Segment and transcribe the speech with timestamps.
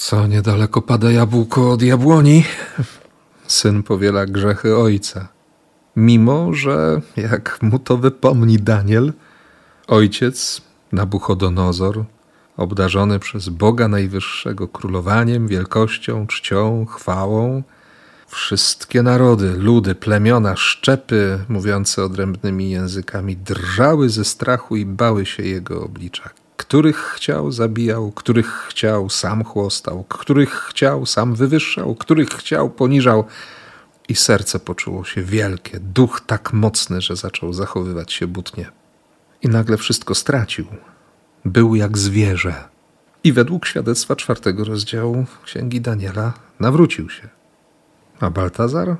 [0.00, 2.44] Co niedaleko pada jabłko od jabłoni,
[3.46, 5.28] syn powiela grzechy ojca.
[5.96, 9.12] Mimo, że jak mu to wypomni Daniel,
[9.86, 10.60] ojciec
[10.92, 12.04] Nabuchodonozor,
[12.56, 17.62] obdarzony przez Boga Najwyższego królowaniem, wielkością, czcią, chwałą,
[18.26, 25.84] Wszystkie narody, ludy, plemiona, szczepy mówiące odrębnymi językami drżały ze strachu i bały się jego
[25.84, 26.30] oblicza.
[26.60, 33.24] Których chciał, zabijał, których chciał, sam chłostał, których chciał, sam wywyższał, których chciał, poniżał.
[34.08, 38.70] I serce poczuło się wielkie, duch tak mocny, że zaczął zachowywać się butnie.
[39.42, 40.66] I nagle wszystko stracił.
[41.44, 42.54] Był jak zwierzę.
[43.24, 47.28] I według świadectwa czwartego rozdziału Księgi Daniela nawrócił się.
[48.20, 48.96] A Baltazar?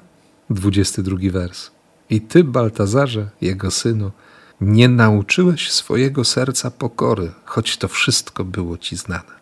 [0.51, 1.71] 22 wers.
[2.11, 4.11] I ty, Baltazarze, jego synu,
[4.61, 9.41] nie nauczyłeś swojego serca pokory, choć to wszystko było ci znane.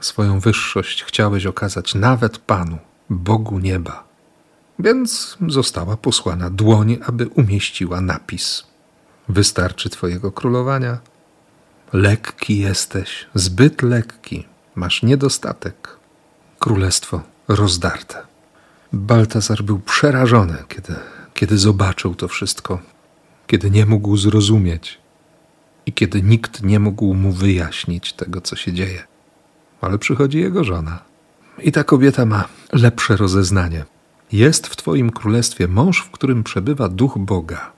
[0.00, 2.78] Swoją wyższość chciałeś okazać nawet Panu,
[3.10, 4.04] Bogu nieba.
[4.78, 8.64] Więc została posłana dłoń, aby umieściła napis.
[9.28, 10.98] Wystarczy Twojego królowania.
[11.92, 15.96] Lekki jesteś, zbyt lekki, masz niedostatek.
[16.58, 18.22] Królestwo rozdarte.
[18.92, 20.94] Baltazar był przerażony, kiedy,
[21.34, 22.78] kiedy zobaczył to wszystko,
[23.46, 24.98] kiedy nie mógł zrozumieć
[25.86, 29.02] i kiedy nikt nie mógł mu wyjaśnić tego, co się dzieje.
[29.80, 30.98] Ale przychodzi jego żona.
[31.62, 33.84] I ta kobieta ma lepsze rozeznanie.
[34.32, 37.72] Jest w Twoim królestwie mąż, w którym przebywa duch Boga.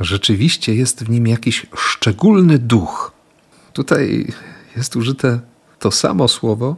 [0.00, 3.12] Rzeczywiście jest w nim jakiś szczególny duch.
[3.72, 4.32] Tutaj
[4.76, 5.40] jest użyte
[5.78, 6.76] to samo słowo,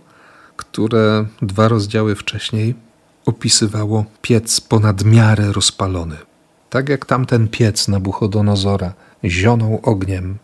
[0.56, 2.74] które dwa rozdziały wcześniej
[3.26, 6.16] opisywało piec ponad miarę rozpalony.
[6.74, 8.92] Tak jak tamten piec Nabuchodonozora
[9.24, 10.38] zionął ogniem,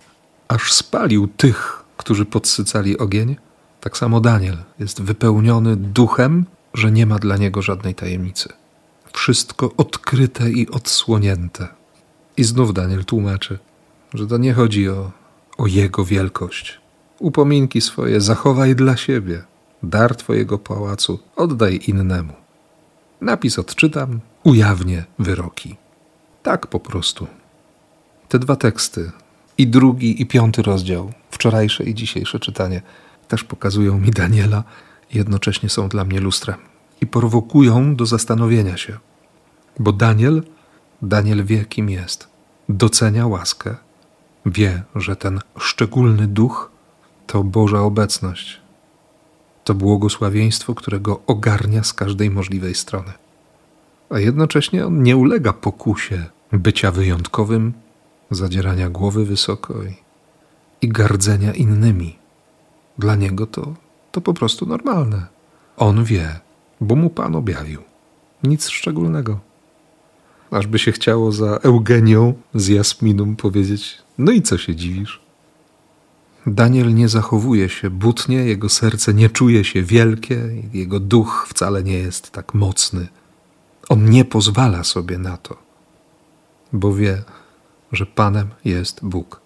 [0.48, 3.36] aż spalił tych, którzy podsycali ogień,
[3.80, 8.48] tak samo Daniel jest wypełniony duchem, że nie ma dla niego żadnej tajemnicy.
[9.12, 11.68] Wszystko odkryte i odsłonięte.
[12.36, 13.58] I znów Daniel tłumaczy,
[14.14, 15.10] że to nie chodzi o,
[15.58, 16.80] o jego wielkość.
[17.18, 19.42] Upominki swoje zachowaj dla siebie,
[19.82, 22.32] dar twojego pałacu oddaj innemu.
[23.20, 25.76] Napis odczytam, ujawnię wyroki.
[26.42, 27.26] Tak po prostu.
[28.28, 29.10] Te dwa teksty,
[29.58, 32.82] i drugi, i piąty rozdział, wczorajsze i dzisiejsze czytanie,
[33.28, 34.64] też pokazują mi Daniela
[35.10, 36.56] i jednocześnie są dla mnie lustrem
[37.00, 38.98] i prowokują do zastanowienia się.
[39.78, 40.42] Bo Daniel,
[41.02, 42.28] Daniel wie, kim jest.
[42.68, 43.76] Docenia łaskę.
[44.46, 46.70] Wie, że ten szczególny duch
[47.26, 48.60] to Boża obecność,
[49.64, 53.12] to błogosławieństwo, którego ogarnia z każdej możliwej strony.
[54.10, 57.72] A jednocześnie on nie ulega pokusie bycia wyjątkowym,
[58.30, 59.94] zadzierania głowy wysoko i,
[60.82, 62.18] i gardzenia innymi.
[62.98, 63.74] Dla niego to,
[64.12, 65.26] to po prostu normalne.
[65.76, 66.40] On wie,
[66.80, 67.82] bo mu Pan objawił.
[68.42, 69.40] Nic szczególnego.
[70.50, 75.20] Aż by się chciało za Eugenią z Jasminą powiedzieć: No i co się dziwisz?
[76.46, 80.38] Daniel nie zachowuje się butnie, jego serce nie czuje się wielkie,
[80.72, 83.08] jego duch wcale nie jest tak mocny.
[83.90, 85.56] On nie pozwala sobie na to,
[86.72, 87.22] bo wie,
[87.92, 89.40] że Panem jest Bóg.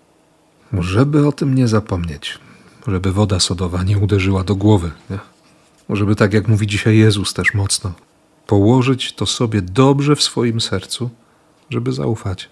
[0.73, 2.39] Żeby o tym nie zapomnieć,
[2.87, 5.19] żeby woda sodowa nie uderzyła do głowy, nie?
[5.89, 7.93] żeby tak jak mówi dzisiaj Jezus też mocno,
[8.47, 11.11] położyć to sobie dobrze w swoim sercu,
[11.71, 12.51] żeby zaufać.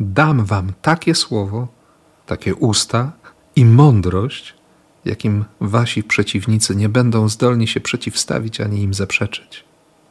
[0.00, 1.68] Dam wam takie słowo,
[2.26, 3.12] takie usta,
[3.56, 4.54] i mądrość,
[5.04, 9.64] jakim wasi przeciwnicy nie będą zdolni się przeciwstawić ani im zaprzeczyć.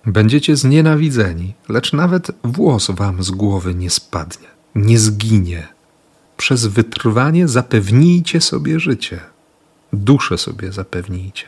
[0.06, 5.68] Będziecie znienawidzeni, lecz nawet włos wam z głowy nie spadnie, nie zginie.
[6.38, 9.20] Przez wytrwanie zapewnijcie sobie życie,
[9.94, 11.46] duszę sobie zapewnijcie.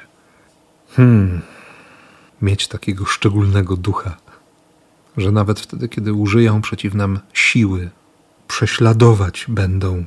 [0.96, 1.42] Hmm,
[2.42, 4.18] mieć takiego szczególnego ducha,
[5.18, 7.90] że nawet wtedy, kiedy użyją przeciw nam siły,
[8.48, 10.06] prześladować będą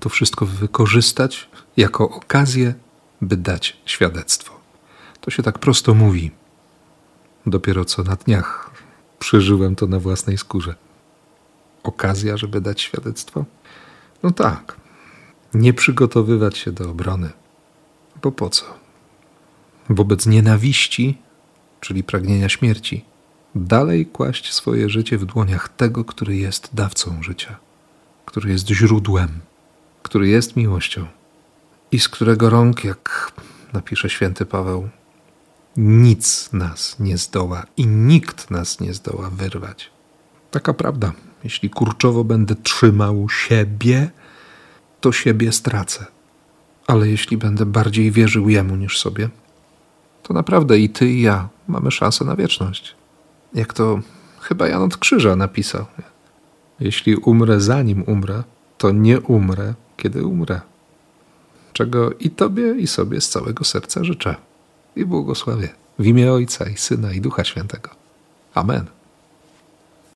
[0.00, 2.74] to wszystko wykorzystać jako okazję,
[3.20, 4.60] by dać świadectwo.
[5.20, 6.30] To się tak prosto mówi.
[7.46, 8.70] Dopiero co na dniach
[9.18, 10.74] przeżyłem to na własnej skórze.
[11.82, 13.44] Okazja, żeby dać świadectwo?
[14.22, 14.76] No tak.
[15.54, 17.30] Nie przygotowywać się do obrony.
[18.22, 18.64] Bo po co?
[19.90, 21.18] Wobec nienawiści,
[21.80, 23.04] czyli pragnienia śmierci,
[23.54, 27.56] dalej kłaść swoje życie w dłoniach tego, który jest dawcą życia,
[28.26, 29.40] który jest źródłem
[30.04, 31.06] który jest miłością
[31.92, 33.32] i z którego rąk, jak
[33.72, 34.88] napisze święty Paweł,
[35.76, 39.90] nic nas nie zdoła i nikt nas nie zdoła wyrwać.
[40.50, 41.12] Taka prawda.
[41.44, 44.10] Jeśli kurczowo będę trzymał siebie,
[45.00, 46.06] to siebie stracę.
[46.86, 49.28] Ale jeśli będę bardziej wierzył jemu niż sobie,
[50.22, 52.94] to naprawdę i ty i ja mamy szansę na wieczność.
[53.54, 54.00] Jak to
[54.40, 55.84] chyba Jan od Krzyża napisał.
[56.80, 58.42] Jeśli umrę zanim umrę,
[58.78, 60.60] to nie umrę, kiedy umrę.
[61.72, 64.36] Czego i tobie, i sobie z całego serca życzę
[64.96, 65.68] i błogosławię
[65.98, 67.90] w imię Ojca i Syna i Ducha Świętego.
[68.54, 68.86] Amen.